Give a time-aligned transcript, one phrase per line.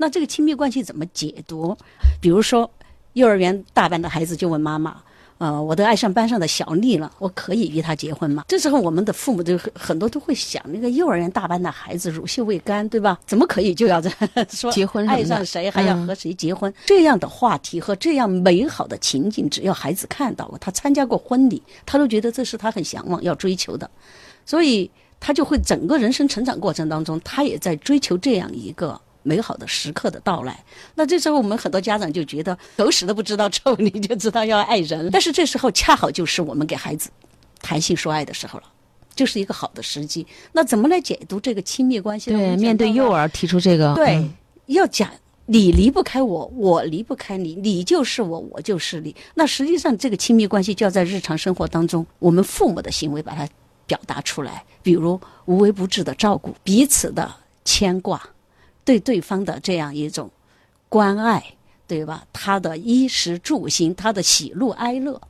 [0.00, 1.76] 那这个亲密关系怎么解读？
[2.22, 2.68] 比如说，
[3.12, 4.96] 幼儿园大班的孩子就问妈妈。
[5.36, 8.44] 呃，我都爱上班上的小丽了，我可以与她结婚吗？
[8.48, 13.18] 这时候我们的父母就很很多都会想，那个幼儿园大班的孩子乳臭未干，对吧？
[13.26, 14.10] 怎么可以就要这
[14.50, 15.06] 说结婚？
[15.06, 16.72] 爱上谁还要和谁结婚？
[16.86, 23.90] 这样的话题和这样美好的情景，只要孩子看到了，他参加过婚礼，他都觉得这是他很向往要追求的，
[24.44, 29.00] 所以他就会整个人生成长过程当中，他也在追求这样一个。
[29.22, 30.64] 美好的时刻的到来，
[30.94, 35.10] 那这时候我们很多家长就觉得狗屎都不知道臭，你就知道要爱人。
[35.10, 37.10] 但是这时候恰好就是我们给孩子
[37.60, 38.64] 谈性说爱的时候了，
[39.14, 40.26] 就是一个好的时机。
[40.52, 42.30] 那怎么来解读这个亲密关系？
[42.30, 44.24] 对，面对幼儿提出这个，对，
[44.66, 45.10] 要讲
[45.46, 49.14] 你离不开我，我离不开你，你就是我，我就是你。
[49.34, 53.46] 那实际上这个亲密关系就要在日常生活当中，我们父母的行为把它
[53.86, 57.30] 表达出来，比如无微不至的照顾，彼此的
[57.64, 58.22] 牵挂。
[58.84, 60.30] 对对方的这样一种
[60.88, 61.54] 关爱，
[61.86, 62.24] 对吧？
[62.32, 65.20] 他的衣食住行，他的喜怒哀乐，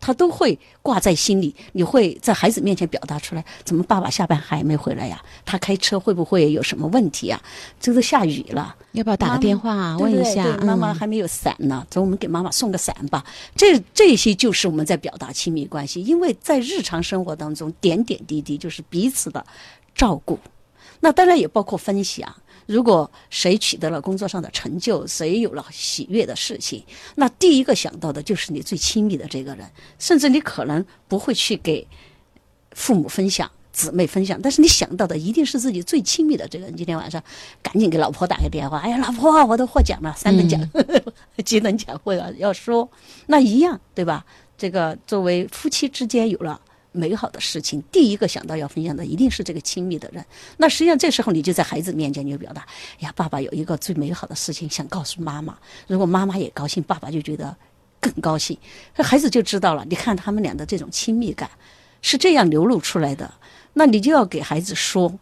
[0.00, 1.54] 他都会挂在心里。
[1.72, 3.44] 你会在孩子面前表达出来。
[3.64, 5.22] 怎么爸爸下班还没回来呀？
[5.44, 7.40] 他开车会不会有什么问题啊？
[7.80, 10.56] 这都下雨了，要不要打个电话问一下？
[10.58, 13.24] 妈妈还没有伞呢，走，我们给妈妈送个伞吧。
[13.54, 19.44] 这这些就是我们在表达亲密关系，因为在日常生活当中，点点滴滴就是彼此的
[19.94, 20.38] 照顾。
[21.00, 22.34] 那当然也包括分享。
[22.66, 29.64] 如果谁取得了工作上的成就，谁有了喜悦的事情，那第一个想到的就是你最亲密的这个人，
[29.98, 31.86] 甚至你可能不会去给
[32.72, 36.76] 父母分享、姊妹分享，但是你想到的一定是自己最亲密的这个人。
[36.76, 37.22] 今天晚上
[37.62, 40.60] 赶紧给老婆打个电话，哎呀，老婆，我都获奖了，三等奖、
[41.44, 42.90] 几等奖，会要要说，
[43.26, 44.26] 那一样对吧？
[44.58, 46.60] 这个作为夫妻之间有了。
[46.96, 50.24] 美好的事情，第一个想到要分享的一定是这个亲密的人。
[50.56, 52.66] 那实际上这时候你就在孩子面前，你就表达：
[53.00, 55.56] 呀，爸爸有一个最美好的事情想告诉妈妈。
[55.86, 57.56] 如果妈妈也高兴，爸爸就觉得
[58.00, 58.56] 更高兴。
[58.94, 59.84] 孩子就知道了。
[59.88, 61.50] 你看他们俩的这种亲密感
[62.02, 63.32] 是这样流露出来的。
[63.74, 65.12] 那你就要给孩子说，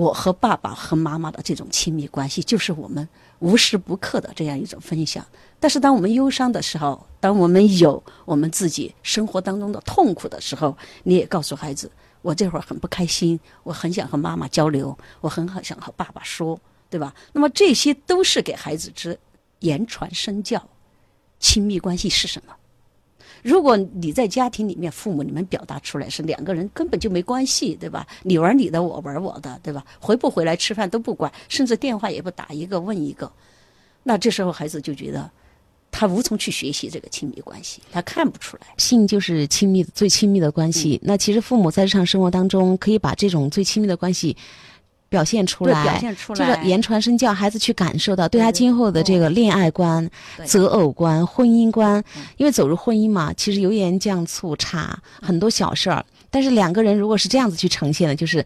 [0.00, 3.06] 我和爸爸和妈妈的这种亲密关系，就是我们
[3.40, 5.22] 无时不刻的这样一种分享。
[5.58, 11.90] 但是，当我们忧伤的时候，当我们有我们自己生活当中的痛苦的时候，你也告诉孩子
[12.22, 19.18] ：“我这会儿很不开心，我很想和妈妈交流，我很好想和爸爸说，对吧？”那么这些都是给孩子之
[19.58, 20.66] 言传身教。
[21.38, 22.54] 亲密关系是什么？
[23.42, 28.06] 如果你在家庭里面，父母你们表达出来是两个人根本就没关系，对吧？
[28.22, 29.84] 你玩你的，我玩我的，对吧？
[30.00, 33.30] 回不回来吃饭都不管，甚至电话也不打一个问一个，
[34.02, 35.30] 那这时候孩子就觉得。
[35.92, 38.66] 他无从去学习这个亲密关系，他看不出来。
[38.78, 41.00] 性就是亲密最亲密的关系。
[41.02, 44.36] 那其实父母在日常生活当中，可以把这种最亲密的关系
[45.10, 50.08] 表现出来，表现出来，就是言传身教，孩子去感受到，对他今后的这个恋爱观、
[50.46, 52.02] 择偶观、婚姻观。
[52.36, 56.02] 因为走入婚姻嘛，其实油盐酱醋茶很多小事儿。
[56.30, 58.44] 但是两个人如果是这样子去呈现的，就是，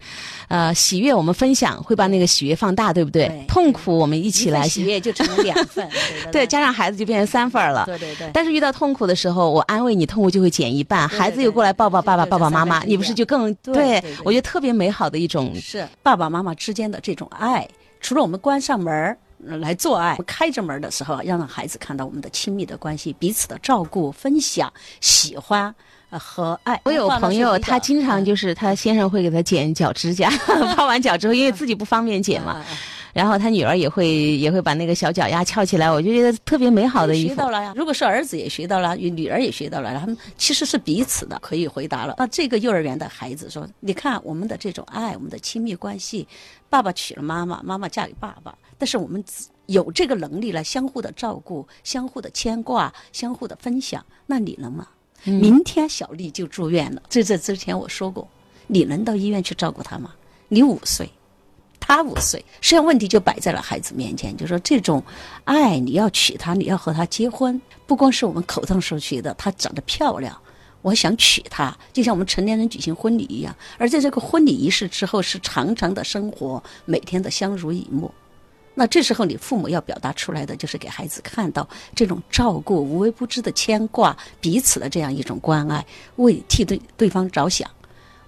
[0.49, 3.45] 呃，喜悦我们分享会把那个喜悦放大，对不对？
[3.47, 5.89] 痛苦我们一起来，喜悦就成了两份，
[6.33, 7.84] 对，加上孩子就变成三份了。
[7.84, 8.31] 对对对。
[8.33, 11.06] 但是遇到痛苦的时候，我安慰你，痛苦就会减一半。
[11.06, 14.03] 孩子又过来抱抱爸爸、爸爸妈妈，你不是就更对？
[14.25, 17.69] 我觉得特别美好的一种是爸爸妈妈之间的这种爱。
[18.01, 24.72] 除了我们关上门来做爱，开着门的时候，要让孩子看到我们的亲密的关系，彼此的照顾、分享、
[25.03, 25.75] 喜欢。
[26.19, 30.31] 和爱，我有朋友，他经常就是他先生会给他剪脚指甲，
[30.77, 32.65] 泡完脚之后，因为自己不方便剪嘛，
[33.13, 37.15] 然后他女儿也会也会把那个小脚丫翘起来，我就觉得特别美好的。
[37.15, 42.17] 学到了呀，如果是儿子也学到了，女儿也学到了，他们其实是彼此的，可以回答了。
[42.19, 46.27] 那这个幼儿园的孩子说：“你看我们的这种爱，我们的亲密关系，
[46.69, 49.23] 爸爸娶了妈妈，妈妈嫁给爸爸，但是我们
[49.67, 54.89] 有这个能力来相互的照顾、相互的牵挂、相互的分享，那你能吗？”
[55.25, 57.03] 明天小丽就住院了。
[57.09, 58.29] 在这之前我说过，
[58.67, 60.15] 你能到医院去照顾她吗？
[60.49, 61.11] 你五岁，
[61.81, 65.03] 她五岁，实际上问题就摆在了孩子面前，就说这种
[65.45, 70.37] 爱，你要娶她，你要和她结婚，不光是我们口上说去的，她长得漂亮，
[70.83, 73.54] 我想娶她，就像我们成年人举行婚礼一样。
[73.78, 78.13] 而在这个婚礼仪式之后，是长长的生活，每天的相濡以沫。
[78.74, 85.86] 那这时候，你父母要表达出来的，就是给孩子看到这种照顾、无微不至的牵挂、彼此的这样一种关爱，
[86.16, 87.71] 为替对对方着想。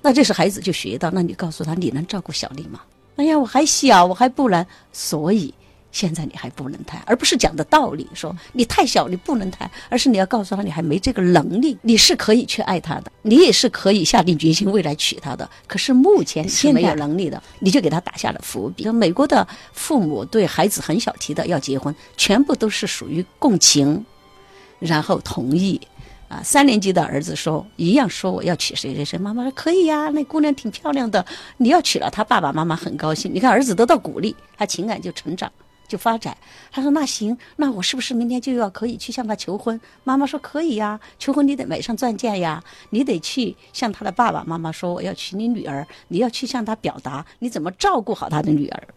[0.00, 2.80] 那这时孩子就学到，那你告诉他，你能照顾小丽吗？
[3.16, 4.64] 哎呀，我还小，我还不能。
[4.92, 5.52] 所以，
[5.96, 15.48] 现在你还不能谈，而不是讲的道理，说你太小你不能谈，而是你要告诉他你还没这个能力，你是可以去爱他的，你也是可以下定决心未来娶她的。
[15.66, 18.86] 可是目前你是没有能力的，你就给他打下了伏笔。
[18.90, 24.04] 美国的父母对孩子很小提的要结婚，全部都是属于共情，
[24.78, 25.80] 然后同意。
[26.28, 31.24] 啊，三年级的儿子说一样说我要娶谁谁谁，妈妈说可以呀，那姑娘挺漂亮的，
[31.56, 33.32] 你要娶了，她爸爸妈妈很高兴。
[33.32, 35.50] 你看儿子得到鼓励，他情感就成长
[35.86, 36.36] 就发展。
[36.70, 39.80] 他说那行，那我是不是明天就要可以去向他求婚？
[40.04, 48.88] 妈妈说可以呀，求婚你得买上钻戒呀，你得去向他的爸爸妈妈说我要娶你女儿，你要去向他表达你怎么照顾好他的女儿，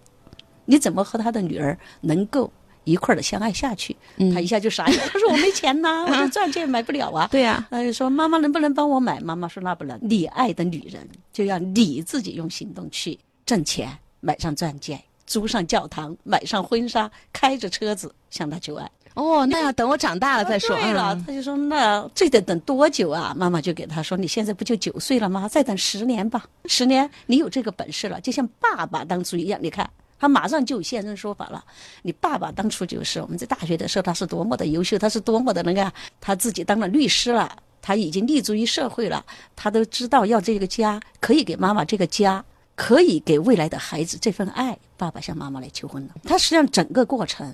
[0.66, 2.52] 你怎么和他的女儿能够。
[2.86, 3.96] 一块儿的相爱下去，
[4.34, 5.00] 他一下就傻眼。
[5.14, 7.28] 他说：“我没钱呐，我这钻戒买不了啊。
[7.32, 10.00] ”对呀，他就说：“妈妈能不能帮我买？”妈妈说：“那不能。
[10.02, 20.76] 你爱的女人，就要你自己用行动去挣钱，买上钻戒，租上教堂，买上婚纱，开着车子向他求爱。”哦，那要等我长大了再说。
[20.78, 25.48] 对了，他就说：“那这得等多久啊？”妈妈就给他说：“你现在不就九岁了吗？
[25.48, 26.46] 再等十年吧。
[26.66, 29.60] 十年，你有这个本事了，就像爸爸当初一样。
[29.62, 29.90] 你看。”
[30.22, 31.64] 他马上就有现身说法了。
[32.02, 35.90] 你爸爸当初就是我们在大学的时候，他是多么的优秀，他是多么的那个，
[36.20, 37.50] 他自己当了律师了，
[37.82, 39.26] 他已经立足于社会了，
[39.56, 42.44] 他都知道要这个家可以给妈妈这个家，
[42.80, 44.78] 可以给未来的孩子这份爱。
[44.96, 46.16] 爸爸向妈妈来求婚了。
[46.24, 47.54] 他实际上整个过程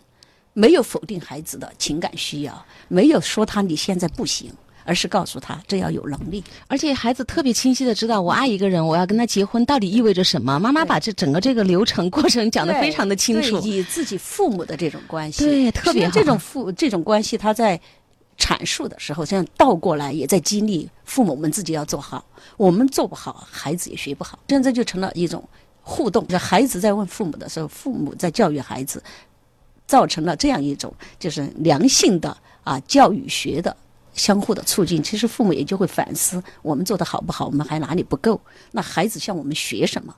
[0.54, 4.52] 没有否定孩子的情感需要，没有说他你现在不行。
[4.88, 10.60] 而是告诉他，这要有能力，而且孩子特别清晰的知道，我爱一个人，我要跟他结婚，到底意味着什么？
[10.60, 13.58] 妈妈把这整个这个流程过程讲得非常的清楚。
[13.62, 17.82] 以自己父母的这种关系，对，特别这种父这种关系，他在
[18.38, 22.26] 阐述的时候，这样倒过来也在激励父母们自己要做好。
[22.58, 24.38] 我们做不好，孩子也学不好。
[24.50, 25.44] 现在就成了一种
[25.82, 29.02] 互动，就孩子在问父母的时候，父母在教育孩子，
[29.88, 33.76] 造成了这样一种就是良性的啊教育学的。
[34.14, 38.40] 相互的促进，其实父母也就会反思我们做的好不好，我们还哪里不够？
[38.72, 40.16] 那孩子向我们学什么？